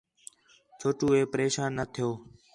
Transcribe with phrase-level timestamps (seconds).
[0.79, 2.11] چھوٹو ہے پریشان نہ تِھیؤ